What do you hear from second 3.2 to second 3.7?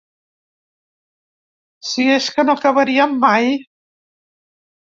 mai!